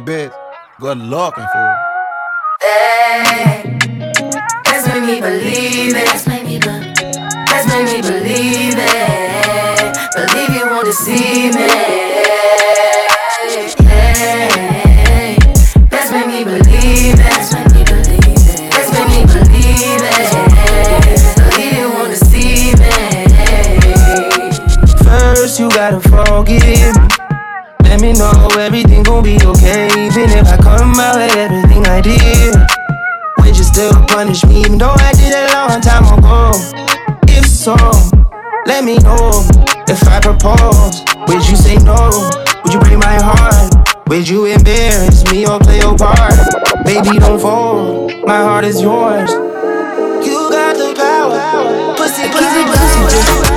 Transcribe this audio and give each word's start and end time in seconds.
Hey, 0.00 0.06
bitch, 0.06 0.32
good 0.80 0.96
looking 0.96 1.44
fool. 1.52 1.74
Hey, 2.62 3.78
let's 4.64 4.86
make 4.88 5.04
me 5.04 5.20
believe 5.20 5.94
it. 5.94 6.06
Be- 6.54 6.58
let's 7.50 7.66
me 7.84 8.00
believe 8.00 8.76
it. 8.78 9.98
Believe 10.16 10.54
you 10.56 10.70
won't 10.70 10.86
deceive 10.86 11.54
me. 11.54 12.89
Me 28.12 28.18
know 28.18 28.48
everything 28.58 29.02
gon' 29.02 29.22
be 29.22 29.36
okay. 29.44 29.86
Even 29.86 30.30
if 30.30 30.46
I 30.46 30.56
come 30.56 30.98
out 30.98 31.16
with 31.16 31.36
everything 31.36 31.86
I 31.86 32.00
did, 32.00 32.54
would 33.38 33.56
you 33.56 33.64
still 33.64 33.92
punish 34.06 34.44
me? 34.44 34.60
Even 34.60 34.78
though 34.78 34.94
I 34.96 35.12
did 35.12 35.32
it 35.32 35.50
a 35.50 35.54
long 35.54 35.80
time 35.80 36.06
ago. 36.18 36.50
If 37.28 37.46
so, 37.46 37.76
let 38.66 38.84
me 38.84 38.98
know. 38.98 39.46
If 39.86 40.02
I 40.08 40.20
propose, 40.20 41.02
would 41.28 41.46
you 41.48 41.56
say 41.56 41.76
no? 41.76 42.10
Would 42.64 42.72
you 42.72 42.80
break 42.80 42.98
my 42.98 43.18
heart? 43.20 43.74
Would 44.08 44.28
you 44.28 44.46
embarrass 44.46 45.24
me 45.30 45.46
or 45.46 45.60
play 45.60 45.78
your 45.78 45.96
part? 45.96 46.34
Baby, 46.84 47.18
don't 47.18 47.40
fold. 47.40 48.12
My 48.24 48.38
heart 48.38 48.64
is 48.64 48.80
yours. 48.80 49.30
You 50.26 50.50
got 50.50 50.74
the 50.76 50.94
power. 50.96 51.96
Pussy, 51.96 52.22
Keep 52.22 52.34
it 52.34 52.78
juicy, 53.14 53.49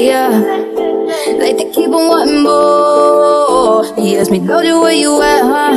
yeah. 0.00 0.28
Like 1.38 1.56
they 1.56 1.70
keep 1.70 1.90
on 1.90 2.08
wanting 2.08 2.42
more. 2.42 3.84
He 3.96 4.16
asked 4.16 4.30
me, 4.30 4.40
Doja, 4.40 4.80
where 4.80 4.92
you 4.92 5.20
at, 5.22 5.42
huh? 5.42 5.72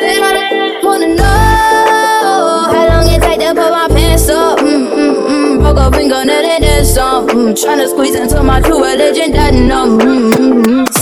Then 0.00 0.22
I 0.22 0.80
wanna 0.82 1.14
know 1.14 1.24
how 1.24 2.88
long 2.88 3.08
it 3.08 3.22
take 3.22 3.40
to 3.40 3.54
put 3.54 3.70
my 3.70 3.88
pants 3.88 4.28
up. 4.28 4.58
Mm 4.58 4.86
mm 4.86 5.14
mm. 5.28 5.60
Broke 5.62 5.78
a 5.78 5.96
finger, 5.96 6.24
net 6.24 6.44
and 6.44 6.64
then 6.64 6.84
some. 6.84 7.28
Mm, 7.28 7.52
tryna 7.54 7.88
squeeze 7.88 8.14
into 8.14 8.42
my 8.42 8.60
true 8.60 8.82
religion, 8.84 9.32
that 9.32 9.54
no. 9.54 9.98
Mm 9.98 10.32
mm 10.32 10.62
mm. 10.64 11.01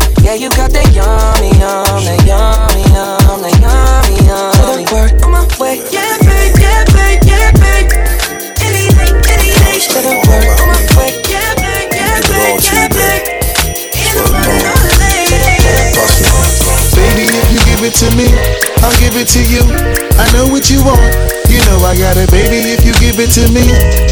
Yeah, 0.21 0.37
you 0.37 0.49
got 0.53 0.69
that 0.71 0.85
yummy, 0.93 1.49
yum 1.57 2.05
That 2.05 2.21
yummy, 2.29 2.85
yum 2.93 3.41
That 3.41 3.57
yummy, 3.57 4.15
yummy. 4.29 4.53
To 4.53 4.63
the 4.77 4.85
word 4.93 5.11
on 5.25 5.33
my 5.33 5.43
way. 5.57 5.81
Yeah, 5.89 6.13
babe, 6.21 6.53
yeah, 6.61 6.85
babe, 6.93 7.21
yeah, 7.25 7.49
babe. 7.57 7.89
Any 8.61 8.85
night, 8.93 9.17
any 9.33 9.49
day 9.49 9.81
To 9.81 9.97
the 9.97 10.13
word 10.29 10.45
on 10.61 10.67
my 10.69 10.81
way. 10.93 11.17
Yeah, 11.25 11.57
babe, 11.57 11.89
yeah, 11.89 12.21
babe, 12.29 12.61
yeah, 12.61 12.85
babe. 12.93 13.25
In 13.97 14.13
the 14.13 14.25
morning 14.29 14.61
or 14.61 14.77
late 15.01 15.33
Baby, 16.93 17.25
if 17.25 17.47
you 17.49 17.59
give 17.65 17.81
it 17.81 17.97
to 17.97 18.07
me, 18.13 18.29
I'll 18.85 18.93
give 19.01 19.17
it 19.17 19.25
to 19.33 19.41
you. 19.41 19.65
I 20.21 20.29
know 20.37 20.45
what 20.53 20.69
you 20.69 20.85
want, 20.85 21.01
you 21.49 21.57
know 21.65 21.81
I 21.81 21.97
got 21.97 22.15
it. 22.21 22.29
Baby, 22.29 22.61
if 22.69 22.85
you 22.85 22.93
give 23.01 23.17
it 23.17 23.33
to 23.41 23.49
me, 23.49 23.65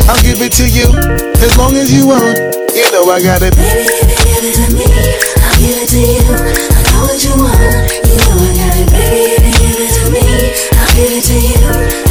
I'll 0.09 0.17
give 0.25 0.41
it 0.41 0.51
to 0.57 0.65
you. 0.65 0.89
As 1.37 1.53
long 1.55 1.77
as 1.77 1.93
you 1.93 2.09
want, 2.09 2.33
you 2.73 2.85
know 2.91 3.05
I 3.13 3.21
got 3.21 3.45
it. 3.45 3.53
Baby, 3.53 3.93
if 3.93 4.09
you 4.09 4.17
give 4.25 4.43
it 4.49 4.55
to 4.57 4.65
me, 4.73 4.85
I'll 4.89 5.38
give 5.59 5.75
it 5.75 5.89
to 5.89 5.99
you. 5.99 6.23
I 6.23 7.03
what 7.03 7.19
you 7.23 7.35
want, 7.35 7.91
you 8.07 8.15
know 8.15 8.39
I 8.39 8.51
got 8.55 8.77
it. 8.79 8.87
Baby, 8.91 9.51
give 9.59 9.75
it 9.75 9.91
to 9.99 10.09
me, 10.09 10.23
I'll 10.79 10.95
give 10.95 11.11
it 11.11 11.23
to 11.27 12.03
you. 12.03 12.08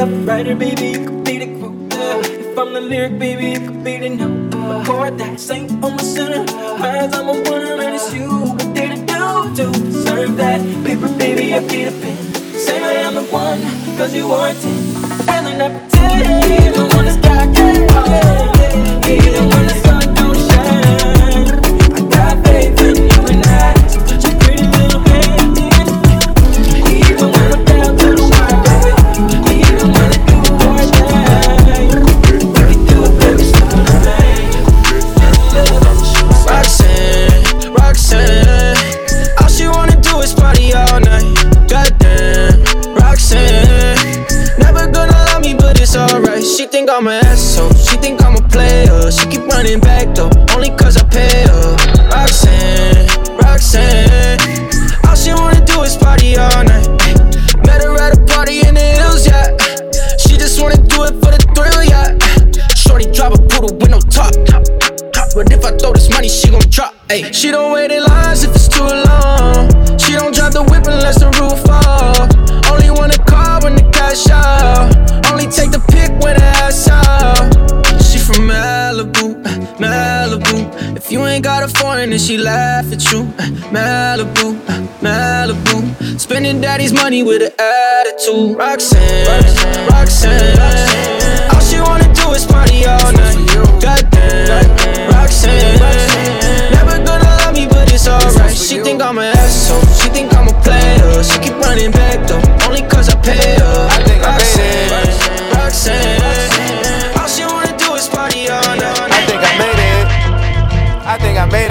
It 0.00 0.08
up, 0.08 0.28
writer, 0.28 0.54
baby, 0.54 0.86
you 0.88 1.04
could 1.06 1.24
be 1.24 1.38
the 1.38 1.58
quote. 1.58 1.74
If 2.24 2.58
I'm 2.58 2.72
the 2.72 2.80
lyric, 2.80 3.18
baby, 3.18 3.50
you 3.50 3.60
could 3.66 3.84
be 3.84 3.98
the 3.98 4.08
note. 4.10 4.54
uh. 4.54 4.84
Chord 4.84 5.18
that 5.18 5.38
saint 5.38 5.70
on 5.84 5.96
my 5.96 6.02
center. 6.02 6.44
I'm 7.16 7.28
a 7.28 7.32
winner 7.32 7.82
and 7.84 7.94
it's 7.94 8.12
you. 8.14 8.28
What 8.30 8.74
did 8.74 8.92
it 8.96 9.06
do 9.06 9.54
to 9.56 9.64
deserve 9.72 10.36
that? 10.38 10.60
Paper, 10.84 11.08
baby, 11.18 11.54
I 11.54 11.60
be 11.60 11.84
the 11.84 11.92
pen. 12.00 12.16
Say 12.54 12.82
I 12.82 12.92
am 13.08 13.14
the 13.14 13.24
one, 13.24 13.60
cause 13.98 14.14
you 14.14 14.30
are 14.32 14.54
ten. 14.54 14.80
And 15.28 15.62
I 15.62 15.68
pretend, 15.68 16.76
when 16.94 17.04
the 17.04 17.12
sky 17.20 17.44
can't 17.54 17.90
fall. 17.92 19.10
Even 19.10 19.48
when 19.52 19.64
the 19.66 19.74
sun 19.74 19.84
don't 19.84 19.89
laugh 82.80 82.92
at 82.92 83.12
you. 83.12 83.24
Malibu, 83.74 84.54
Malibu. 85.04 86.18
Spending 86.18 86.60
daddy's 86.60 86.92
money 86.92 87.22
with 87.22 87.42
an 87.42 87.52
attitude. 87.58 88.56
Roxanne, 88.56 89.26
Roxanne. 89.88 90.58
All 91.52 91.60
she 91.60 91.78
wanna 91.80 92.12
do 92.14 92.32
is 92.32 92.46
party 92.46 92.86
all 92.86 93.12
night. 93.12 93.36
Goddamn, 93.84 95.10
Roxanne. 95.12 95.78
Never 96.72 96.96
gonna 97.04 97.30
love 97.40 97.54
me, 97.54 97.66
but 97.66 97.92
it's 97.92 98.08
alright. 98.08 98.56
She 98.56 98.78
think 98.80 99.02
I'm 99.02 99.18
an 99.18 99.36
asshole. 99.36 99.82
She 100.00 100.08
think 100.08 100.34
I'm 100.34 100.48
a 100.48 100.54
player. 100.62 101.22
She 101.22 101.38
keep 101.40 101.56
running 101.58 101.90
back 101.90 102.26
though, 102.26 102.42
only 102.66 102.82
cause 102.82 103.08
I 103.08 103.16
pay 103.20 103.56
her. 103.60 103.88
I 103.90 103.98
think 104.06 104.24
I 104.24 104.32
made 104.38 104.90
Roxanne, 105.52 106.20
Roxanne. 106.24 107.18
All 107.18 107.28
she 107.28 107.44
wanna 107.44 107.76
do 107.76 107.94
is 107.94 108.08
party 108.08 108.48
all 108.48 108.76
night. 108.76 109.12
I 109.12 109.20
think 109.28 109.40
I 109.42 109.52
made 109.58 109.78
it. 109.78 109.90
I 111.12 111.18
think 111.18 111.38
I 111.38 111.46
made 111.46 111.50
it, 111.50 111.50
cause 111.50 111.50
I'm 111.50 111.68
always 111.68 111.69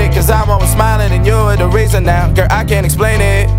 smiling 0.80 1.12
and 1.12 1.26
you're 1.26 1.58
the 1.58 1.68
reason 1.68 2.06
now. 2.06 2.32
Girl, 2.32 2.48
I 2.50 2.64
can't 2.64 2.86
explain 2.86 3.20
it. 3.20 3.50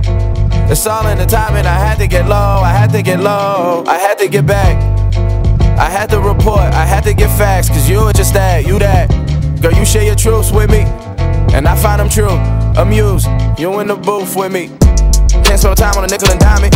It's 0.73 0.87
all 0.87 1.07
in 1.07 1.19
the 1.19 1.27
timing. 1.27 1.67
I 1.67 1.79
had 1.87 1.99
to 1.99 2.07
get 2.07 2.27
low, 2.27 2.63
I 2.65 2.71
had 2.71 2.91
to 2.93 3.03
get 3.03 3.21
low, 3.21 3.85
I 3.87 3.99
had 3.99 4.17
to 4.21 4.27
get 4.27 4.47
back. 4.47 4.75
I 5.79 5.91
had 5.91 6.09
to 6.11 6.19
report, 6.19 6.73
I 6.73 6.87
had 6.87 7.05
to 7.05 7.13
get 7.13 7.29
facts, 7.37 7.69
cause 7.69 7.91
you 7.91 8.03
were 8.05 8.15
just 8.15 8.33
that, 8.33 8.67
you 8.67 8.79
that. 8.79 9.11
Girl, 9.61 9.71
you 9.71 9.85
share 9.85 10.03
your 10.03 10.15
truths 10.15 10.51
with 10.51 10.71
me, 10.71 10.85
and 11.53 11.69
I 11.69 11.77
find 11.77 12.01
them 12.01 12.09
true. 12.09 12.37
Amused, 12.81 13.29
you 13.59 13.81
in 13.81 13.89
the 13.89 13.97
booth 13.97 14.35
with 14.35 14.51
me. 14.51 14.69
Can't 15.45 15.61
spend 15.61 15.77
time 15.77 15.99
on 15.99 16.05
a 16.05 16.09
nickel 16.09 16.31
and 16.31 16.41
diamond. 16.41 16.73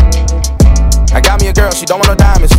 I 1.16 1.22
got 1.22 1.40
me 1.40 1.48
a 1.48 1.54
girl, 1.54 1.70
she 1.70 1.86
don't 1.86 2.00
want 2.00 2.10
no 2.12 2.16
diamonds. 2.16 2.52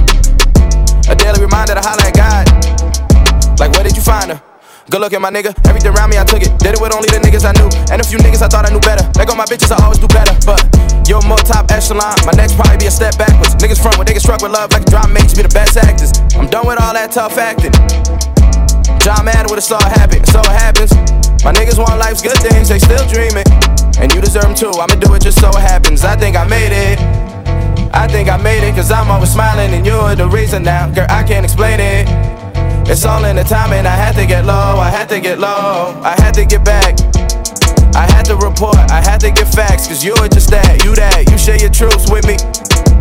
A 1.07 1.13
daily 1.13 1.39
reminder 1.39 1.75
to 1.75 1.83
holler 1.85 2.09
at 2.09 2.15
God. 2.17 3.59
Like, 3.59 3.73
where 3.73 3.83
did 3.83 3.95
you 3.95 4.01
find 4.01 4.31
her? 4.31 4.54
Good 4.85 5.01
looking, 5.01 5.17
my 5.17 5.33
nigga. 5.33 5.49
Everything 5.65 5.97
around 5.97 6.13
me, 6.13 6.21
I 6.21 6.23
took 6.23 6.45
it. 6.45 6.53
Did 6.61 6.77
it 6.77 6.79
with 6.79 6.93
only 6.93 7.09
the 7.09 7.17
niggas 7.17 7.41
I 7.41 7.57
knew. 7.57 7.65
And 7.89 7.97
a 7.97 8.05
few 8.05 8.21
niggas 8.21 8.45
I 8.45 8.47
thought 8.47 8.69
I 8.69 8.71
knew 8.71 8.79
better. 8.85 9.01
They 9.17 9.25
go 9.25 9.33
my 9.33 9.49
bitches, 9.49 9.73
I 9.73 9.81
always 9.81 9.97
do 9.97 10.05
better. 10.13 10.29
But 10.45 10.61
you're 11.09 11.25
more 11.25 11.41
top 11.41 11.73
echelon. 11.73 12.13
My 12.21 12.37
next 12.37 12.53
probably 12.53 12.77
be 12.77 12.85
a 12.85 12.93
step 12.93 13.17
backwards. 13.17 13.57
Niggas 13.57 13.81
front 13.81 13.97
when 13.97 14.05
they 14.05 14.13
get 14.13 14.21
struck 14.21 14.45
with 14.45 14.53
love 14.53 14.69
like 14.69 14.85
a 14.85 14.89
drama 14.93 15.09
makes 15.09 15.33
be 15.33 15.41
the 15.41 15.49
best 15.49 15.73
actors. 15.73 16.13
I'm 16.37 16.45
done 16.45 16.69
with 16.69 16.77
all 16.77 16.93
that 16.93 17.09
tough 17.09 17.33
acting. 17.33 17.73
John 19.01 19.25
Madden 19.25 19.49
with 19.49 19.57
a 19.57 19.65
saw 19.65 19.81
happen, 19.81 20.21
so 20.21 20.37
it 20.45 20.53
happens. 20.53 20.93
My 21.41 21.49
niggas 21.49 21.81
want 21.81 21.97
life's 21.97 22.21
good 22.21 22.37
things, 22.37 22.69
they 22.69 22.77
still 22.77 23.01
dreaming. 23.09 23.45
And 23.97 24.13
you 24.13 24.21
deserve 24.21 24.53
them 24.53 24.53
too, 24.53 24.69
I'ma 24.69 25.01
do 25.01 25.17
it 25.17 25.25
just 25.25 25.41
so 25.41 25.49
it 25.49 25.65
happens. 25.65 26.05
I 26.05 26.13
think 26.13 26.37
I 26.37 26.45
made 26.45 26.69
it. 26.69 27.01
I 27.89 28.05
think 28.05 28.29
I 28.29 28.37
made 28.37 28.61
it, 28.61 28.77
cause 28.77 28.93
I'm 28.93 29.09
always 29.09 29.33
smiling 29.33 29.73
and 29.73 29.81
you're 29.81 30.13
the 30.13 30.29
reason 30.29 30.61
now. 30.61 30.93
Girl, 30.93 31.09
I 31.09 31.25
can't 31.25 31.43
explain 31.43 31.81
it. 31.81 32.44
It's 32.87 33.03
all 33.03 33.25
in 33.25 33.35
the 33.35 33.43
timing. 33.43 33.85
I 33.85 33.95
had 33.95 34.15
to 34.15 34.25
get 34.25 34.45
low, 34.45 34.77
I 34.77 34.89
had 34.89 35.09
to 35.09 35.19
get 35.19 35.39
low, 35.39 35.99
I 36.03 36.15
had 36.21 36.33
to 36.35 36.45
get 36.45 36.63
back. 36.63 36.95
I 37.95 38.05
had 38.11 38.25
to 38.25 38.35
report, 38.35 38.77
I 38.91 39.01
had 39.01 39.19
to 39.21 39.31
get 39.31 39.47
facts, 39.47 39.87
cause 39.87 40.03
you're 40.03 40.27
just 40.27 40.51
that, 40.51 40.83
you 40.83 40.95
that. 40.95 41.29
You 41.29 41.37
share 41.37 41.57
your 41.57 41.71
truths 41.71 42.11
with 42.11 42.27
me, 42.27 42.35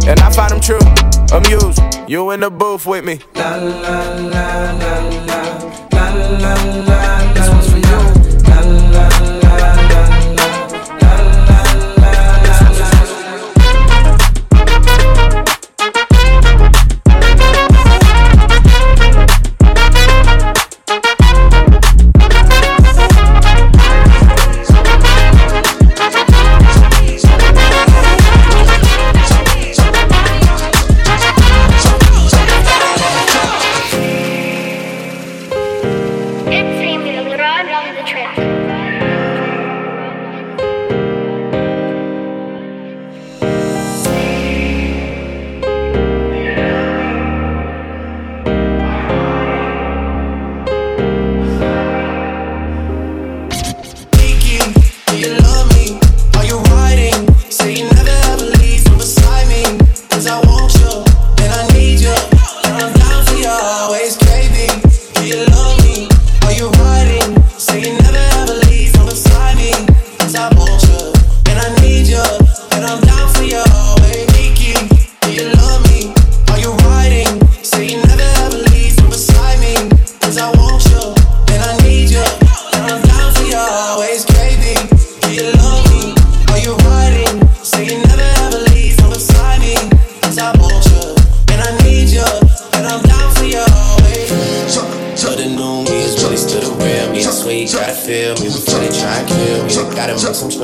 and 0.08 0.20
I 0.20 0.30
find 0.30 0.52
them 0.52 0.60
true. 0.60 0.80
Amused, 1.36 1.80
you 2.08 2.30
in 2.30 2.40
the 2.40 2.50
booth 2.50 2.86
with 2.86 3.04
me. 3.04 3.20
La 3.34 3.56
la 3.56 4.00
la 4.14 4.70
la 4.72 5.10
la 5.20 5.42
la 5.92 6.14
la 6.38 6.84
la. 6.86 7.23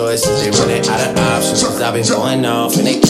choices. 0.01 0.41
They 0.41 0.51
running 0.51 0.89
out 0.89 1.11
of 1.11 1.19
options. 1.19 1.63
Cause 1.63 1.83
I've 1.83 1.93
been 1.93 2.07
going 2.07 2.45
off 2.47 2.77
and 2.79 2.87
they 2.87 3.01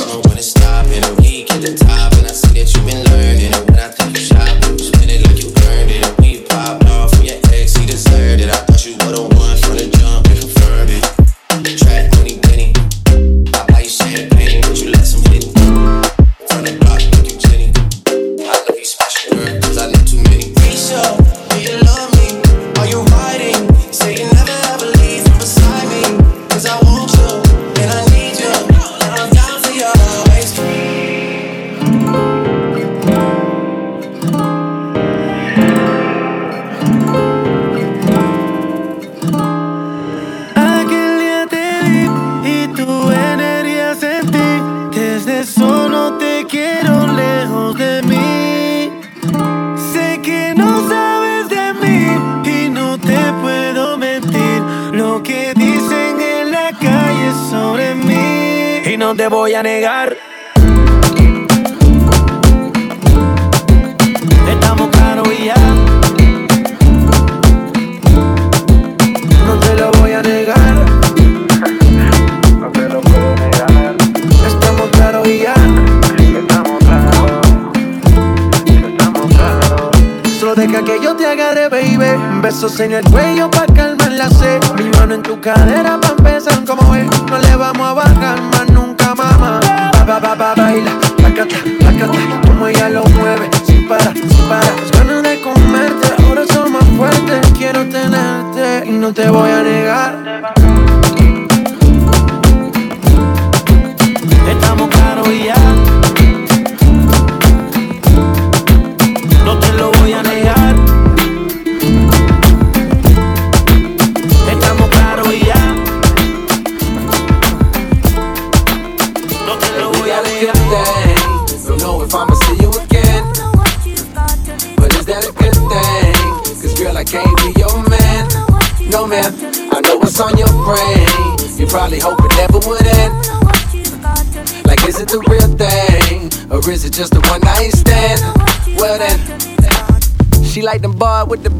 brazos 82.60 82.80
en 82.80 82.92
el 82.92 83.04
cuello 83.04 83.50
pa 83.50 83.64
calmar 83.66 84.12
la 84.12 84.28
sed. 84.28 84.60
Mi 84.76 84.90
mano 84.90 85.14
en 85.14 85.22
tu 85.22 85.40
cadera 85.40 85.99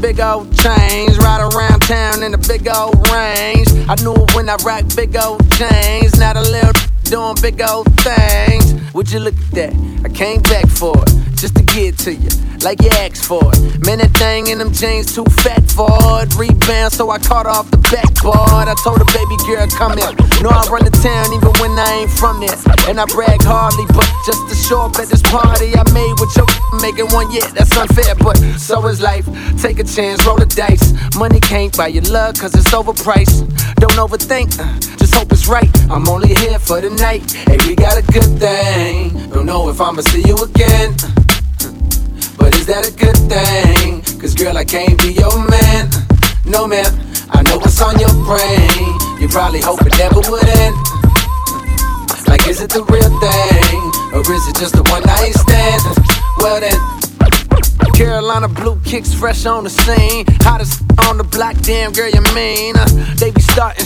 big 0.01 0.19
old 0.19 0.47
chains. 0.57 1.17
Ride 1.19 1.53
around 1.53 1.81
town 1.81 2.23
in 2.23 2.33
a 2.33 2.37
big 2.37 2.67
old 2.67 2.95
range. 3.09 3.67
I 3.87 3.95
knew 4.03 4.15
when 4.33 4.49
I 4.49 4.55
rocked 4.65 4.95
big 4.95 5.15
old 5.15 5.39
chains. 5.51 6.19
Not 6.19 6.35
a 6.35 6.41
little 6.41 6.73
doing 7.03 7.35
big 7.41 7.61
old 7.61 7.87
things. 8.01 8.73
Would 8.93 9.11
you 9.11 9.19
look 9.19 9.35
at 9.35 9.51
that? 9.51 9.73
I 10.03 10.09
came 10.09 10.41
back 10.41 10.67
for 10.67 10.95
it 10.97 11.13
just 11.35 11.55
to 11.55 11.63
get 11.63 11.97
to 11.99 12.13
you 12.13 12.29
like 12.63 12.81
you 12.81 12.89
asked 13.01 13.25
for 13.25 13.41
it. 13.53 13.85
Man, 13.85 13.97
that 13.99 14.13
thing 14.17 14.47
in 14.47 14.59
them 14.59 14.71
jeans 14.71 15.15
too 15.15 15.25
fat 15.41 15.63
for 15.65 15.89
it. 16.21 16.29
Rebound, 16.37 16.93
so 16.93 17.09
I 17.09 17.17
caught 17.17 17.45
her 17.45 17.51
off 17.51 17.71
the 17.71 17.81
backboard. 17.89 18.69
I 18.69 18.75
told 18.83 19.01
the 19.01 19.09
baby 19.09 19.37
girl, 19.49 19.65
come 19.71 19.97
here. 19.97 20.13
Know 20.43 20.53
I 20.53 20.61
run 20.69 20.85
the 20.85 20.93
town 21.01 21.33
even 21.33 21.53
when 21.57 21.73
I 21.77 22.05
ain't 22.05 22.11
from 22.11 22.39
this. 22.39 22.61
And 22.85 22.99
I 22.99 23.05
brag 23.09 23.41
hardly, 23.41 23.85
but 23.93 24.05
just 24.25 24.41
to 24.49 24.55
show 24.55 24.81
up 24.85 24.99
at 25.01 25.09
this 25.09 25.21
party 25.23 25.73
I 25.73 25.83
made 25.93 26.13
with 26.21 26.33
your 26.37 26.45
making 26.81 27.09
one 27.09 27.31
yet. 27.31 27.49
That's 27.57 27.73
unfair, 27.73 28.13
but 28.15 28.37
so 28.61 28.85
is 28.87 29.01
life. 29.01 29.25
Take 29.61 29.79
a 29.79 29.85
chance, 29.85 30.25
roll 30.25 30.37
the 30.37 30.45
dice. 30.45 30.93
Money 31.17 31.39
can't 31.39 31.75
buy 31.75 31.87
your 31.87 32.05
love, 32.13 32.37
cause 32.37 32.53
it's 32.53 32.69
overpriced. 32.71 33.47
Don't 33.81 33.97
overthink, 33.97 34.53
uh, 34.61 34.69
just 34.97 35.15
hope 35.15 35.31
it's 35.31 35.47
right. 35.47 35.69
I'm 35.89 36.07
only 36.09 36.33
here 36.35 36.59
for 36.59 36.81
the 36.81 36.89
night. 36.89 37.25
Hey, 37.49 37.57
we 37.65 37.75
got 37.75 37.97
a 37.97 38.05
good 38.13 38.37
thing. 38.37 39.29
Don't 39.29 39.45
know 39.45 39.69
if 39.69 39.81
I'ma 39.81 40.01
see 40.01 40.21
you 40.27 40.37
again. 40.37 40.93
Uh 41.01 41.30
is 42.61 42.67
that 42.67 42.85
a 42.85 42.93
good 42.93 43.17
thing? 43.25 44.01
Cause 44.21 44.35
girl, 44.35 44.55
I 44.55 44.63
can't 44.63 44.95
be 45.01 45.13
your 45.13 45.33
man. 45.49 45.89
No, 46.45 46.67
man, 46.67 46.85
I 47.33 47.41
know 47.41 47.57
what's 47.57 47.81
on 47.81 47.97
your 47.97 48.13
brain. 48.21 48.85
You 49.17 49.27
probably 49.27 49.61
hope 49.61 49.81
it 49.81 49.97
never 49.97 50.21
would 50.29 50.45
end. 50.45 50.75
Like, 52.29 52.45
is 52.47 52.61
it 52.61 52.69
the 52.69 52.85
real 52.85 53.09
thing? 53.17 53.81
Or 54.13 54.21
is 54.21 54.47
it 54.47 54.55
just 54.61 54.77
a 54.77 54.83
one 54.93 55.01
night 55.01 55.33
stand? 55.33 55.81
Well, 56.37 56.61
then. 56.61 57.10
Carolina 57.95 58.47
blue 58.47 58.79
kicks 58.83 59.13
fresh 59.13 59.45
on 59.45 59.63
the 59.63 59.69
scene. 59.69 60.25
Hottest 60.41 60.83
on 61.07 61.17
the 61.17 61.23
block, 61.23 61.55
damn 61.61 61.91
girl, 61.91 62.09
you 62.09 62.21
mean? 62.33 62.75
Uh, 62.75 62.87
they 63.17 63.31
be 63.31 63.41
starting 63.41 63.85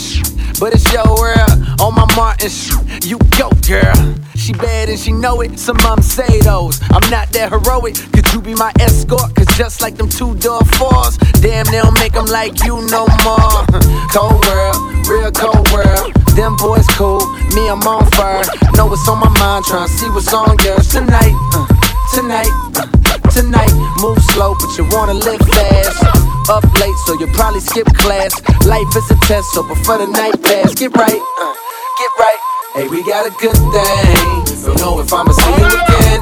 but 0.59 0.73
it's 0.73 0.91
your 0.93 1.05
world. 1.05 1.81
On 1.81 1.93
my 1.93 2.07
Martin 2.15 2.49
sh- 2.49 2.73
you 3.03 3.17
go, 3.37 3.49
girl. 3.67 4.15
She 4.35 4.53
bad 4.53 4.89
and 4.89 4.99
she 4.99 5.11
know 5.11 5.41
it. 5.41 5.59
Some 5.59 5.77
mom 5.77 6.01
say 6.01 6.41
those. 6.41 6.79
I'm 6.91 7.09
not 7.09 7.29
that 7.31 7.49
heroic. 7.51 7.95
Could 8.13 8.31
you 8.33 8.41
be 8.41 8.55
my 8.55 8.71
escort? 8.79 9.35
Cause 9.35 9.47
just 9.57 9.81
like 9.81 9.95
them 9.95 10.09
two 10.09 10.35
door 10.35 10.61
fours, 10.77 11.17
damn, 11.41 11.65
they 11.65 11.81
don't 11.81 11.97
make 11.99 12.13
them 12.13 12.25
like 12.27 12.63
you 12.63 12.81
no 12.87 13.07
more. 13.23 13.59
cold 14.15 14.39
world, 14.45 14.77
real 15.07 15.31
cold 15.31 15.71
world. 15.71 16.13
Them 16.35 16.55
boys 16.57 16.87
cool, 16.95 17.25
me, 17.55 17.67
I'm 17.69 17.81
on 17.87 18.05
fire. 18.11 18.43
Know 18.75 18.87
what's 18.87 19.07
on 19.07 19.19
my 19.19 19.29
mind, 19.39 19.65
tryna 19.65 19.87
see 19.87 20.09
what's 20.09 20.33
on 20.33 20.55
yours 20.63 20.89
tonight. 20.89 21.35
Uh, 21.53 21.67
tonight. 22.13 22.51
Uh, 22.75 23.04
tonight. 23.35 23.73
Move 23.99 24.17
slow, 24.31 24.55
but 24.55 24.71
you 24.77 24.87
wanna 24.91 25.13
live 25.13 25.41
fast. 25.51 26.03
Up 26.49 26.63
late, 26.79 26.95
so 27.05 27.19
you 27.19 27.27
probably 27.33 27.59
skip 27.59 27.87
class. 27.99 28.31
Life 28.65 28.87
is 28.95 29.11
a 29.11 29.15
test, 29.27 29.51
so 29.53 29.61
before 29.67 29.97
the 29.97 30.07
night 30.07 30.41
pass, 30.41 30.73
get 30.75 30.95
right, 30.95 31.21
uh, 31.41 31.53
get 31.99 32.11
right. 32.19 32.39
Hey, 32.75 32.87
we 32.87 33.03
got 33.03 33.25
a 33.25 33.31
good 33.41 33.57
thing. 33.75 34.63
Don't 34.63 34.79
know 34.79 34.99
if 34.99 35.11
I'ma 35.11 35.31
see 35.31 35.55
you 35.59 35.67
again, 35.67 36.21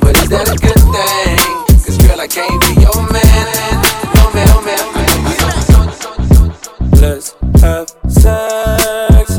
but 0.00 0.16
is 0.20 0.28
that 0.28 0.48
a 0.52 0.56
good 0.58 0.82
thing? 0.94 1.38
Cause 1.84 1.98
girl, 1.98 2.20
I 2.20 2.26
can't 2.26 2.60
be 2.60 2.74
your 2.82 3.00
man. 3.12 3.46
No 4.16 4.24
man, 4.34 4.46
no 4.52 4.60
man. 4.68 4.84
Let's 7.00 7.34
have 7.60 7.88
sex. 8.08 9.38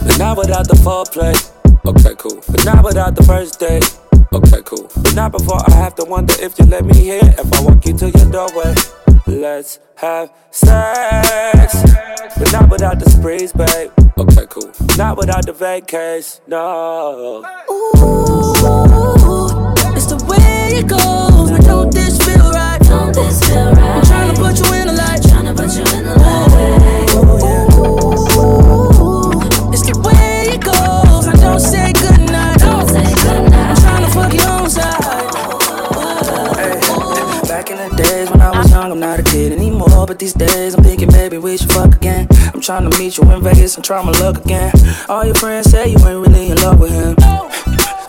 But 0.00 0.18
not 0.18 0.36
without 0.38 0.66
the 0.66 0.74
foreplay. 0.84 1.36
Okay, 1.84 2.14
cool. 2.18 2.40
But 2.50 2.64
not 2.64 2.84
without 2.84 3.14
the 3.14 3.22
first 3.22 3.60
date. 3.60 4.01
Okay, 4.34 4.62
cool. 4.64 4.88
But 4.96 5.14
not 5.14 5.32
before 5.32 5.60
I 5.66 5.74
have 5.74 5.94
to 5.96 6.04
wonder 6.04 6.34
if 6.40 6.58
you 6.58 6.64
let 6.66 6.84
me 6.84 6.94
hear. 6.94 7.20
If 7.22 7.52
I 7.52 7.60
walk 7.62 7.84
you 7.86 7.92
to 7.98 8.10
your 8.10 8.30
doorway. 8.30 8.74
Let's 9.26 9.78
have 9.96 10.32
sex. 10.50 11.82
But 12.38 12.52
not 12.52 12.70
without 12.70 12.98
the 12.98 13.10
sprees, 13.10 13.52
babe. 13.52 13.90
Okay, 14.18 14.46
cool. 14.48 14.72
Not 14.96 15.18
without 15.18 15.44
the 15.46 15.52
vacays. 15.52 16.40
No. 16.46 17.44
Ooh, 17.70 18.52
it's 19.94 20.06
the 20.06 20.16
way 20.26 20.78
it 20.78 20.86
goes. 20.88 21.50
But 21.50 21.62
don't 21.62 21.92
this 21.92 22.16
feel 22.24 22.50
right? 22.52 22.80
Don't 22.80 23.14
this 23.14 23.38
feel 23.46 23.72
right? 23.72 23.78
I'm 23.78 24.02
trying 24.02 24.34
to 24.34 24.40
put 24.40 24.58
you 24.58 24.72
in 24.74 24.86
the 24.88 24.94
light. 24.94 25.20
Tryna 25.20 25.54
put 25.56 25.72
you 25.76 25.84
in 25.98 26.04
the 26.04 26.14
light. 26.18 27.11
These 40.22 40.34
days, 40.34 40.74
I'm 40.74 40.84
thinking 40.84 41.10
maybe 41.10 41.36
we 41.36 41.56
should 41.56 41.72
fuck 41.72 41.96
again. 41.96 42.28
I'm 42.54 42.60
trying 42.60 42.88
to 42.88 42.96
meet 42.96 43.18
you 43.18 43.28
in 43.32 43.42
Vegas 43.42 43.74
and 43.74 43.84
try 43.84 44.00
my 44.04 44.12
luck 44.20 44.38
again. 44.44 44.72
All 45.08 45.24
your 45.24 45.34
friends 45.34 45.68
say 45.68 45.88
you 45.88 45.98
ain't 45.98 46.24
really 46.24 46.50
in 46.52 46.58
love 46.58 46.78
with 46.78 46.92
him. 46.92 47.16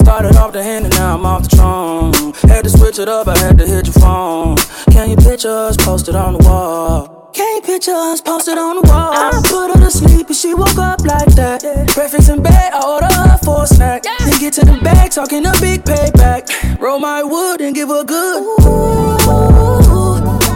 Started 0.03 0.36
off 0.36 0.53
the 0.53 0.62
hand 0.62 0.86
and 0.86 0.93
now 0.93 1.15
I'm 1.15 1.25
off 1.25 1.50
the 1.50 1.55
throne. 1.55 2.14
Had 2.48 2.66
to 2.66 2.70
switch 2.70 3.00
it 3.00 3.09
up, 3.09 3.27
I 3.27 3.35
had 3.40 3.57
to 3.57 3.66
hit 3.66 3.88
your 3.88 3.94
phone. 3.94 4.57
Can 4.92 5.09
you 5.09 5.16
picture 5.16 5.50
us 5.50 5.75
posted 5.75 6.14
on 6.14 6.33
the 6.33 6.44
wall? 6.48 7.31
Can 7.33 7.55
you 7.55 7.61
picture 7.64 7.96
us 7.96 8.22
posted 8.22 8.59
on 8.59 8.75
the 8.75 8.88
wall? 8.88 9.11
I 9.11 9.31
put 9.50 9.74
her 9.74 9.83
to 9.83 9.90
sleep 9.90 10.27
and 10.27 10.35
she 10.35 10.53
woke 10.53 10.77
up 10.77 11.01
like 11.01 11.33
that. 11.33 11.64
Breakfast 11.96 12.29
in 12.29 12.44
bed, 12.44 12.74
I 12.74 12.85
order 12.85 13.11
her 13.11 13.40
for 13.40 13.64
a 13.64 13.66
snack. 13.66 14.03
Then 14.03 14.40
get 14.40 14.53
to 14.53 14.66
the 14.66 14.79
bag, 14.83 15.09
talking 15.09 15.48
a 15.48 15.51
big 15.59 15.83
payback. 15.83 16.79
Roll 16.79 17.00
my 17.00 17.24
wood 17.24 17.61
and 17.61 17.74
give 17.74 17.90
her 17.90 18.03
good. 18.03 18.44
Ooh, 18.44 19.18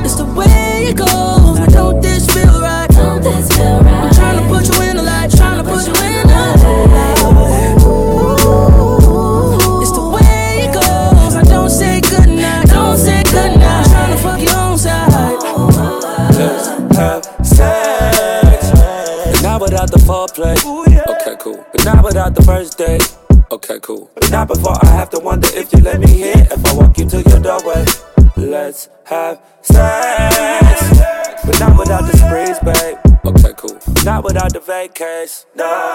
It's 0.06 0.16
the 0.22 0.26
way 0.38 0.90
it 0.90 0.98
goes. 0.98 1.37
Have 29.08 29.40
sex. 29.62 31.00
But 31.46 31.60
not 31.60 31.78
without 31.80 32.02
the 32.02 32.18
sprees, 32.18 32.60
babe. 32.60 32.98
Okay, 33.26 33.54
cool. 33.58 33.78
Not 34.04 34.24
without 34.24 34.54
the 34.54 34.60
vacays. 34.60 35.46
No. 35.56 35.87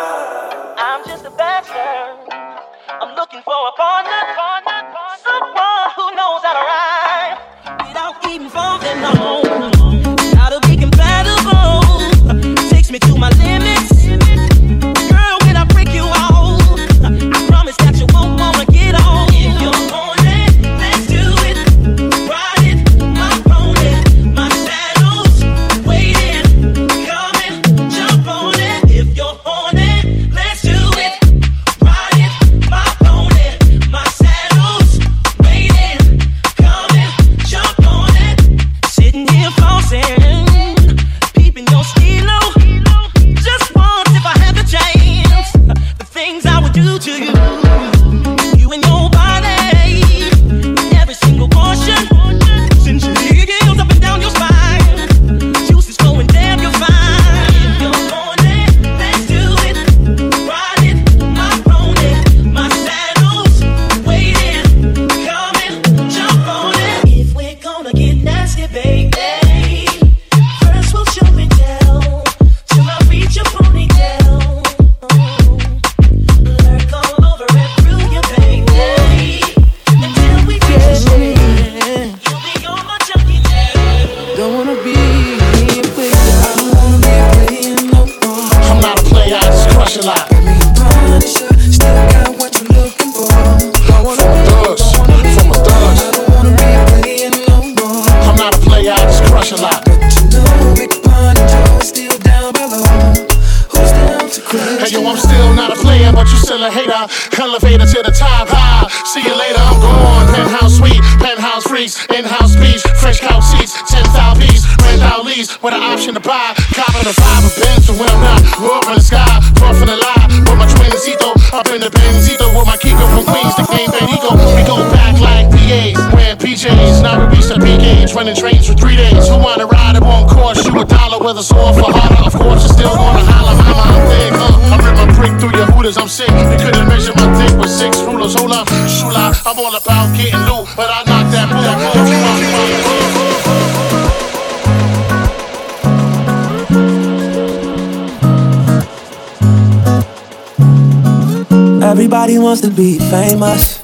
Everybody 151.93 152.39
wants 152.39 152.61
to 152.63 152.71
be 152.71 152.99
famous. 152.99 153.81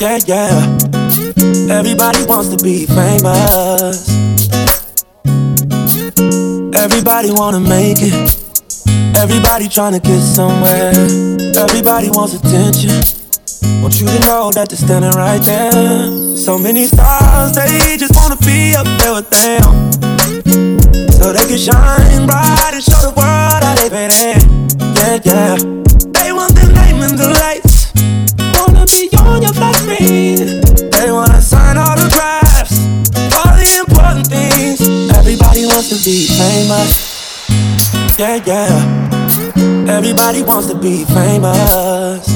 Yeah, 0.00 0.18
yeah. 0.26 0.78
Everybody 1.70 2.24
wants 2.26 2.48
to 2.54 2.62
be 2.62 2.84
famous. 2.86 4.08
Everybody 6.76 7.30
wanna 7.32 7.60
make 7.60 7.98
it. 8.00 8.36
Everybody 9.16 9.68
trying 9.68 9.92
to 9.94 10.00
get 10.00 10.20
somewhere. 10.20 10.92
Everybody 11.56 12.10
wants 12.10 12.34
attention. 12.34 12.90
Want 13.82 14.00
you 14.00 14.06
to 14.06 14.20
know 14.20 14.50
that 14.52 14.68
they're 14.68 14.78
standing 14.78 15.12
right 15.12 15.40
there. 15.42 16.23
So 16.34 16.58
many 16.58 16.84
stars, 16.84 17.54
they 17.54 17.96
just 17.96 18.14
wanna 18.16 18.36
be 18.36 18.74
up 18.74 18.86
there 18.98 19.14
with 19.14 19.30
them. 19.30 19.92
So 21.12 21.32
they 21.32 21.46
can 21.46 21.56
shine 21.56 22.26
bright 22.26 22.74
and 22.74 22.82
show 22.82 23.00
the 23.00 23.14
world 23.16 23.62
how 23.62 23.74
they 23.76 23.88
fit 23.88 24.12
in. 24.20 24.68
Yeah, 24.98 25.20
yeah. 25.24 25.56
They 26.12 26.32
want 26.32 26.54
the 26.54 26.66
name 26.74 27.02
in 27.02 27.16
the 27.16 27.30
lights. 27.38 27.92
Wanna 28.58 28.84
be 28.86 29.08
on 29.16 29.42
your 29.42 29.54
flat 29.54 29.76
screen. 29.76 30.60
They 30.90 31.10
wanna 31.10 31.40
sign 31.40 31.78
autographs. 31.78 32.78
All 33.38 33.54
the 33.54 33.68
important 33.78 34.26
things. 34.26 34.80
Everybody 35.16 35.66
wants 35.66 35.88
to 35.90 35.98
be 36.04 36.26
famous. 36.26 37.48
Yeah, 38.18 38.42
yeah. 38.44 39.88
Everybody 39.88 40.42
wants 40.42 40.68
to 40.68 40.74
be 40.74 41.04
famous. 41.04 42.28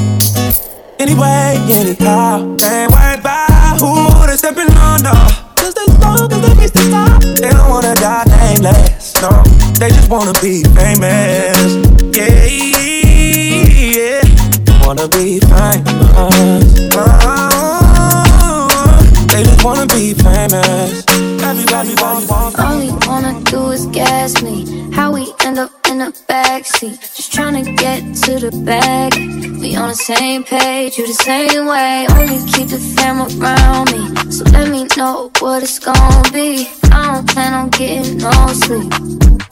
Anyway, 0.99 1.59
anyhow. 1.69 2.57
Ain't 2.63 2.93
worried 2.93 3.21
about 3.21 3.48
who 3.81 4.27
they 4.27 4.37
stepping 4.37 4.71
on, 4.77 5.03
no. 5.03 5.13
Cause 5.57 5.75
as 5.77 5.99
long 5.99 6.21
as 6.21 6.41
they 6.41 6.55
reach 6.61 6.73
the 6.73 6.85
top, 6.91 7.23
they 7.23 7.51
don't 7.51 7.69
wanna 7.69 7.95
die 7.95 8.25
nameless. 8.25 9.15
No, 9.23 9.43
they 9.79 9.89
just 9.91 10.09
wanna 10.11 10.33
be 10.41 10.63
famous. 10.75 11.77
Yeah, 12.17 12.45
yeah. 13.97 14.23
Wanna 14.87 15.09
be 15.09 15.41
famous. 15.41 15.89
Oh, 16.17 16.61
they 19.29 19.43
just 19.45 19.65
wanna 19.65 19.87
be 19.87 20.15
famous. 20.15 21.08
Everybody 21.49 21.95
wants 22.03 22.31
All 22.59 22.79
we 22.79 22.91
wanna 23.07 23.43
do 23.45 23.71
is 23.71 23.87
gas 23.87 24.43
me. 24.43 24.93
How 24.93 25.15
we 25.15 25.33
end 25.47 25.59
up 25.59 25.71
in 25.89 25.97
the 25.97 26.13
backseat. 26.29 27.01
Just 27.17 27.33
trying 27.33 27.65
to 27.65 27.73
get 27.73 28.01
to 28.25 28.39
the 28.39 28.53
bag. 28.67 29.15
We 29.59 29.75
on 29.75 29.89
the 29.89 29.95
same 29.95 30.45
page, 30.45 30.99
you 30.99 31.07
the 31.07 31.15
same 31.15 31.65
way. 31.65 32.07
Only 32.11 32.45
keep 32.53 32.69
the 32.69 32.79
fam 32.79 33.23
around 33.23 33.91
me. 33.93 34.31
So 34.31 34.45
let 34.53 34.69
me 34.69 34.89
know 34.99 35.31
what 35.39 35.63
it's 35.63 35.79
gonna 35.79 36.31
be. 36.33 36.69
I 36.93 37.15
don't 37.15 37.27
plan 37.31 37.55
on 37.55 37.71
getting 37.71 38.19
no 38.19 38.31
sleep. 38.49 38.93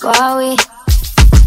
While 0.02 0.37
we 0.37 0.56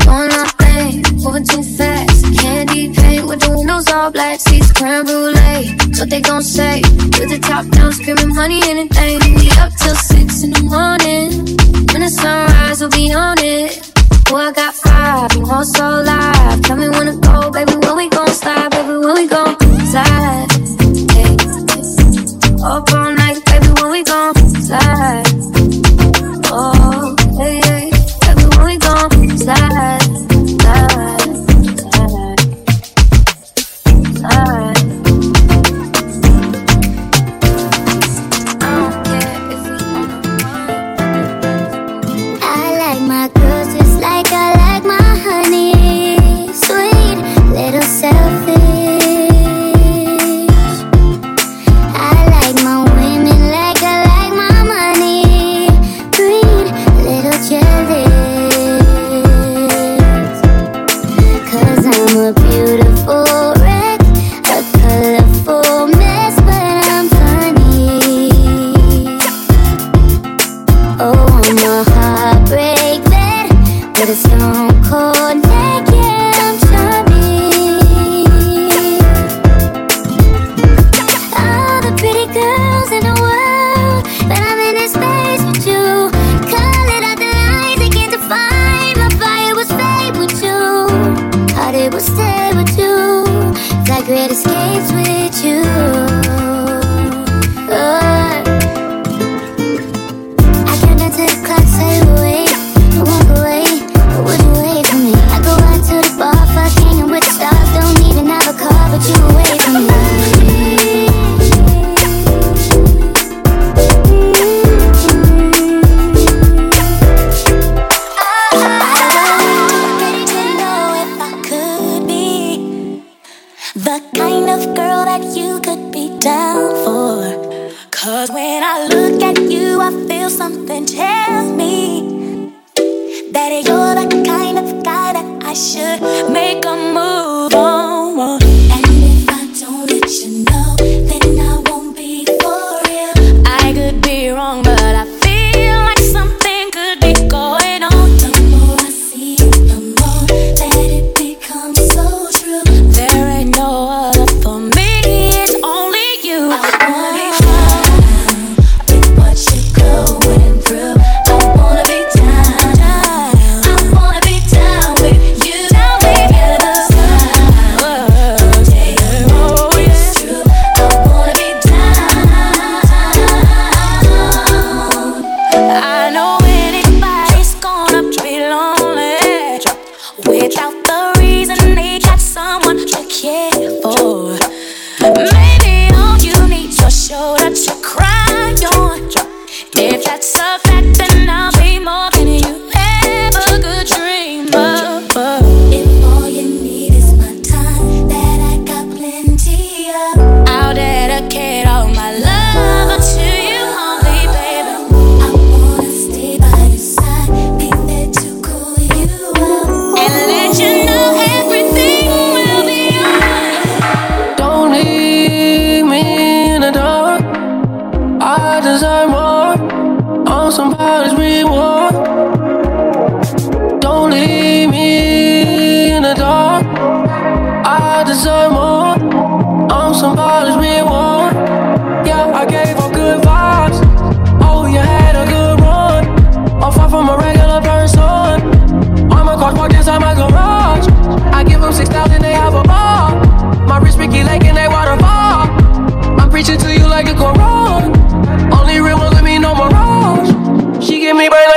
doing 0.02 0.32
our 0.34 0.50
thing, 0.58 1.04
moving 1.22 1.46
too 1.46 1.62
fast, 1.78 2.26
can't 2.42 2.68
paint 2.72 2.99
with 3.30 3.42
the 3.42 3.52
windows 3.56 3.88
all 3.90 4.12
black, 4.12 4.40
seats 4.40 4.74
creme 4.74 5.06
brulee. 5.06 5.78
What 5.98 6.10
they 6.10 6.20
gon' 6.20 6.42
say? 6.42 6.82
With 6.82 7.30
the 7.30 7.40
top 7.40 7.68
down, 7.68 7.94
screaming 7.94 8.34
money, 8.34 8.60
anything. 8.66 9.20
We 9.38 9.48
up 9.62 9.72
till 9.78 9.96
six 9.96 10.44
in 10.44 10.52
the 10.52 10.66
morning. 10.66 11.46
When 11.94 12.02
the 12.02 12.10
sunrise, 12.10 12.82
we'll 12.82 12.90
be 12.90 13.14
on 13.14 13.38
it. 13.38 13.86
Oh, 14.32 14.36
I 14.36 14.52
got 14.52 14.74
five, 14.74 15.34
you 15.34 15.42
want 15.42 15.68
so 15.68 16.02
live. 16.02 16.62
Tell 16.64 16.78
me 16.78 16.90
when 16.90 17.06
to 17.06 17.16
go, 17.22 17.52
baby. 17.52 17.76
When 17.78 17.96
we 17.96 18.10
gon' 18.10 18.28
slide, 18.30 18.72
baby. 18.72 18.98
When 18.98 19.14
we 19.14 19.28
gon' 19.28 19.56
slide. 19.94 20.50
Hey, 21.14 21.38
up 22.66 22.92
all 22.94 23.09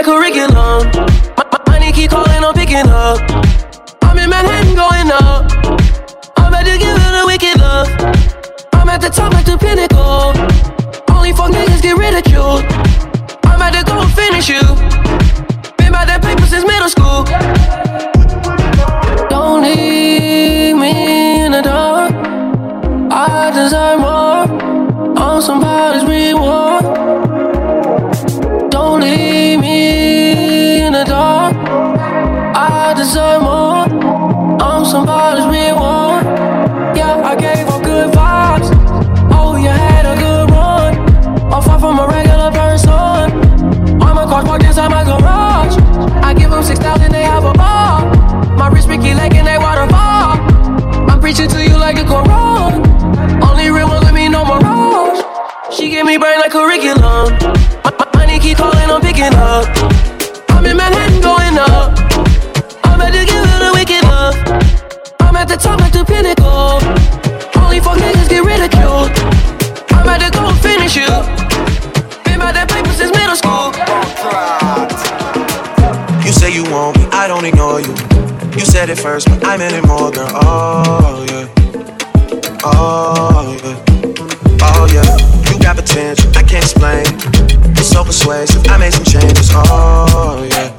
curriculum. 0.03 1.12
It's 87.77 87.89
so 87.91 88.05
persuasive. 88.05 88.67
I 88.69 88.77
made 88.79 88.93
some 88.93 89.05
changes. 89.05 89.51
Oh 89.53 90.47
yeah. 90.49 90.73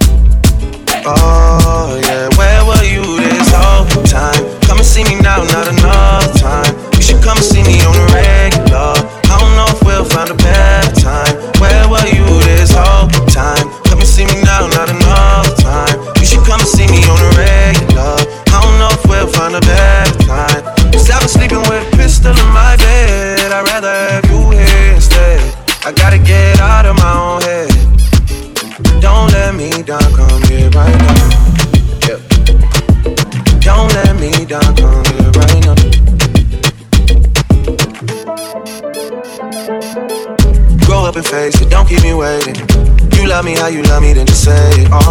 Oh 1.05 1.99
yeah. 2.01 2.29
Where 2.37 2.61
were 2.65 2.83
you 2.83 3.03
this 3.21 3.51
whole 3.53 3.85
time? 4.05 4.41
Come 4.61 4.77
and 4.77 4.87
see 4.87 5.03
me 5.03 5.19
now, 5.21 5.43
not 5.43 5.67
enough 5.67 6.33
time. 6.39 6.73
You 6.95 7.01
should 7.01 7.21
come 7.23 7.37
and 7.37 7.45
see 7.45 7.63
me 7.63 7.81
on 7.83 7.93
the 7.93 8.07
regular. 8.13 8.95
I 9.29 9.35
don't 9.39 9.55
know 9.55 9.67
if 9.69 9.83
we'll 9.83 10.05
find 10.05 10.29
a 10.29 10.35
better 10.35 11.01
time. 11.01 11.32
how 43.63 43.69
you 43.69 43.81
love 43.83 44.01
me, 44.01 44.11
then 44.11 44.25
just 44.25 44.43
say 44.43 44.71
it. 44.81 45.02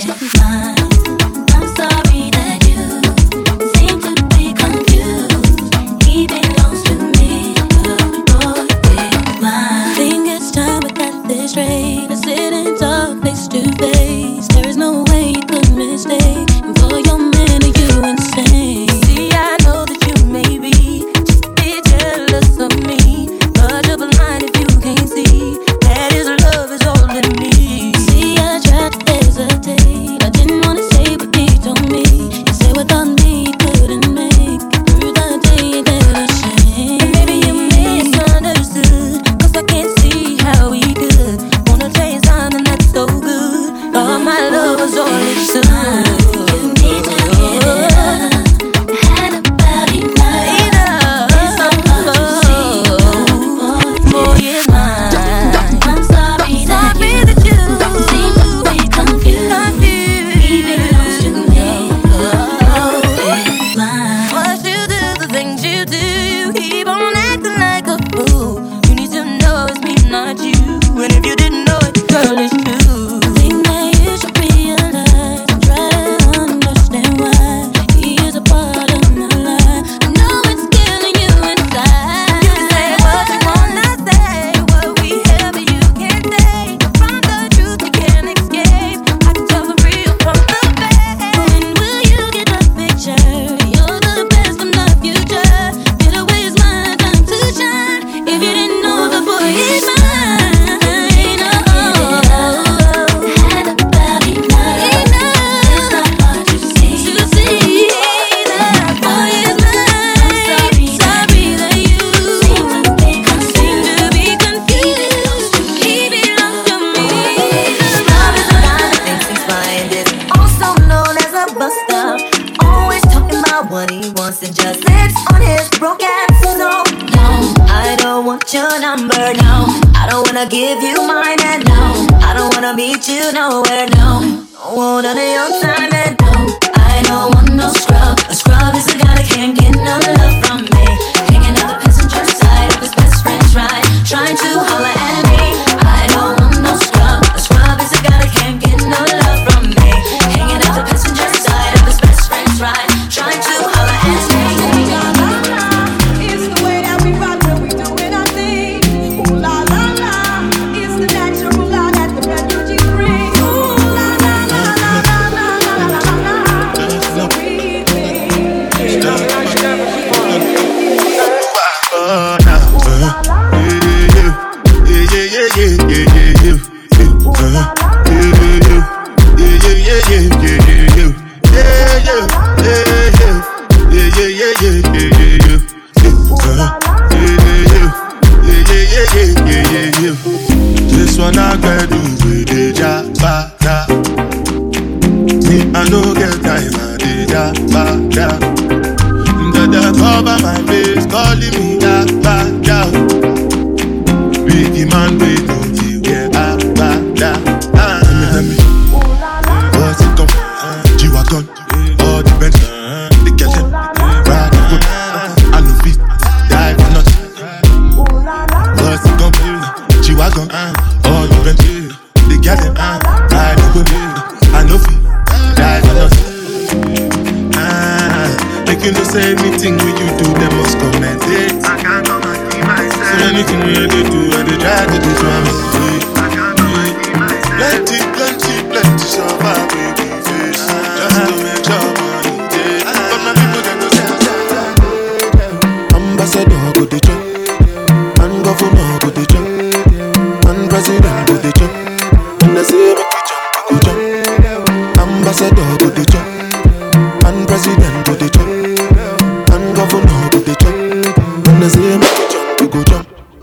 está. 0.00 0.39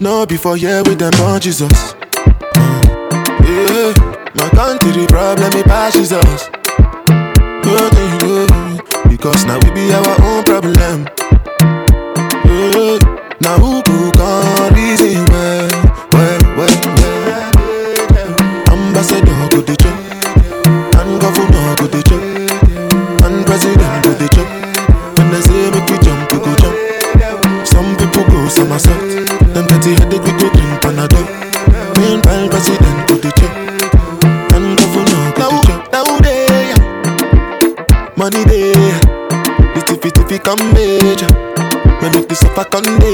For 0.07 0.55
here 0.55 0.81
with 0.85 0.99
them 0.99 1.13
on 1.19 1.41
Jesus. 1.41 1.93
Yeah, 3.43 3.91
my 4.35 4.49
country 4.55 5.05
problem 5.05 5.51
it 5.51 5.65
passes 5.65 6.13
us. 6.13 6.47
Good 7.61 7.91
thing, 7.91 8.29
yeah, 8.29 9.07
because 9.09 9.43
now 9.45 9.59
we 9.59 9.71
be 9.71 9.91
our 9.91 10.21
own 10.23 10.43
problem. 10.45 11.07
Yeah, 12.45 12.99
now 13.41 13.57
who 13.59 13.83
could 13.83 14.13
come 14.15 14.56
come 40.47 40.71
major. 40.73 41.27
Me 42.01 42.09
make 42.09 42.29
this 42.29 42.41
up 42.43 42.57
a 42.57 42.63
condition. 42.63 43.06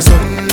what's 0.00 0.08
up? 0.08 0.49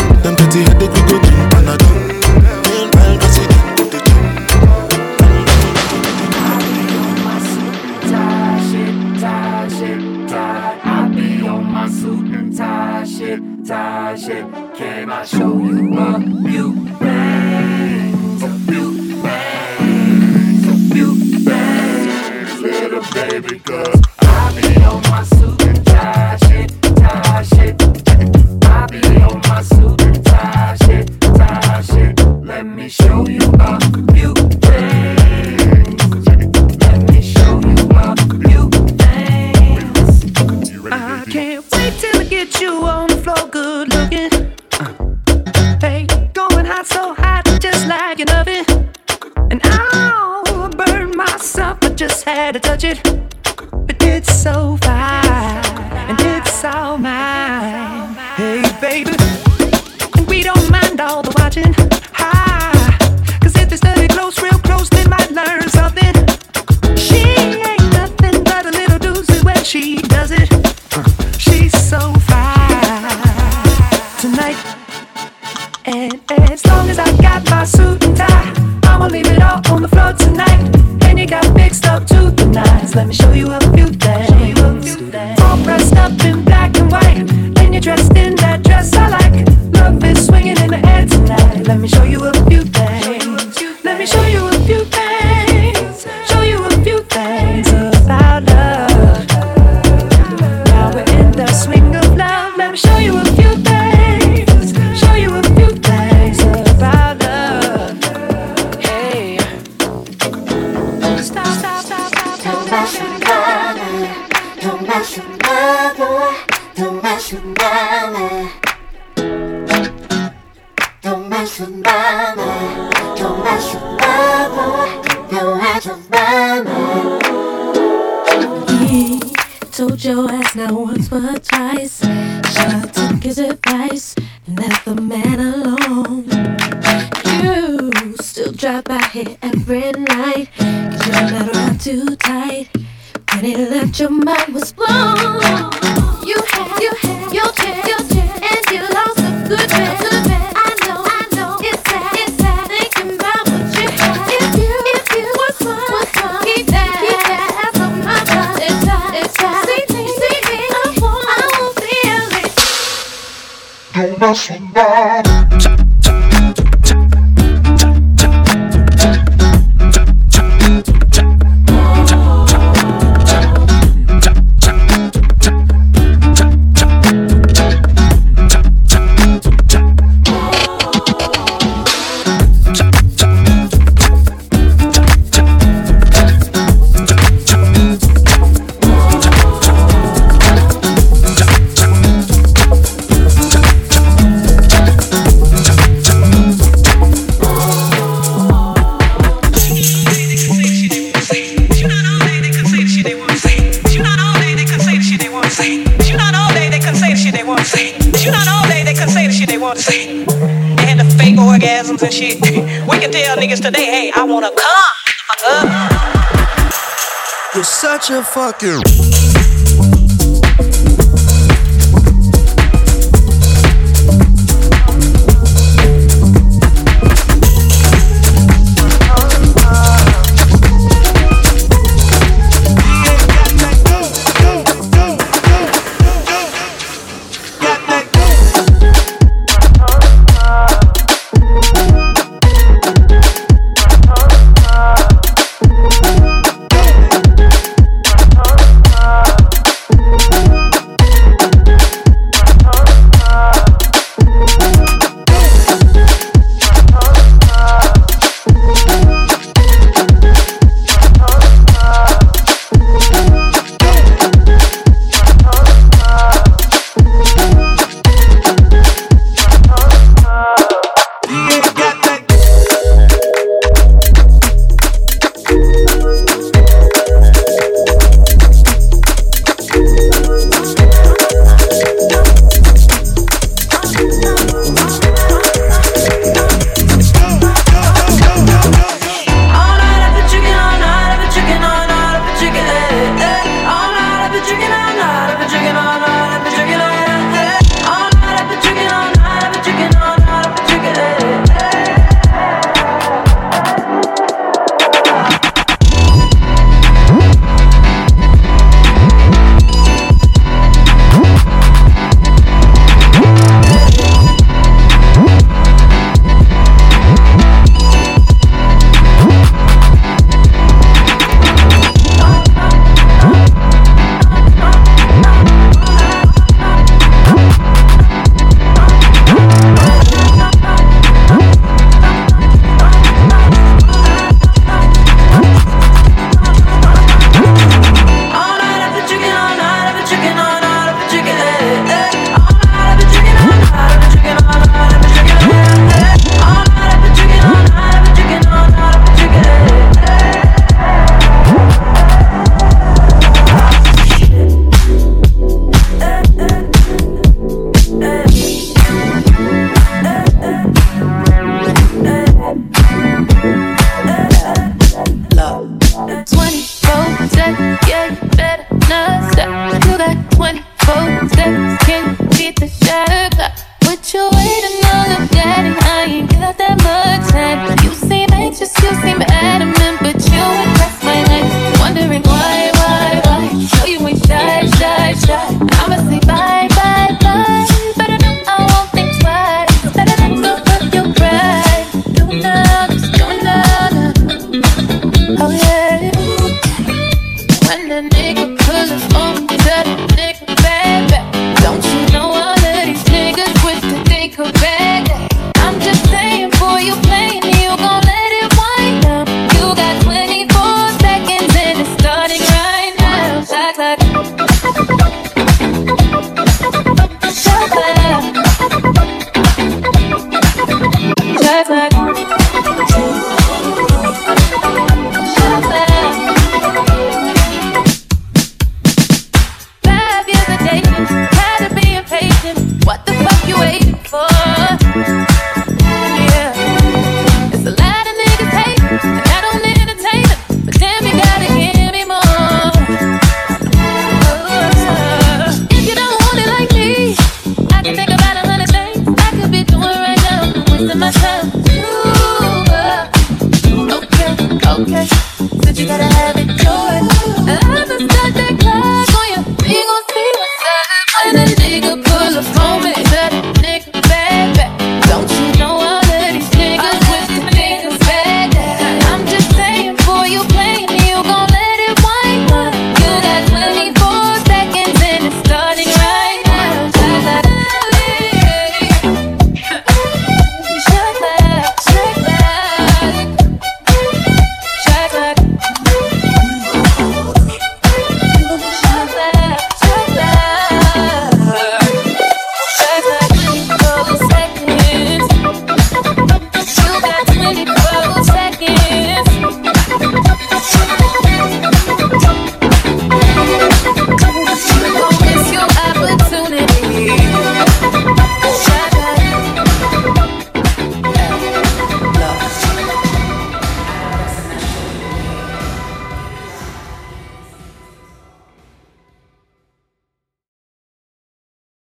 fucking. 218.38 218.97